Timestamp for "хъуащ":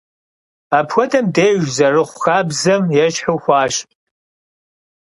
3.43-3.75